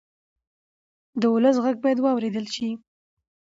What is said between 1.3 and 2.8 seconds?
ولس غږ باید واورېدل شي